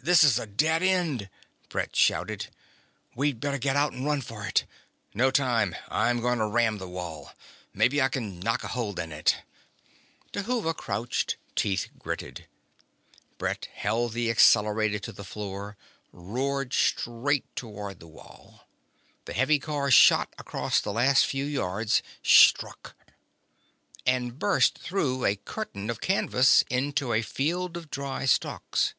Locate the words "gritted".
11.98-12.46